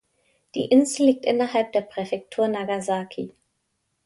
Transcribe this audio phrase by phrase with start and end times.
[0.55, 3.35] Die Insel liegt innerhalb der Präfektur Nagasaki.